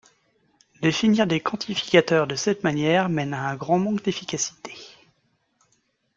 [0.81, 4.73] Définir des quantificateurs de cette manière mène à un grand manque d'efficacité.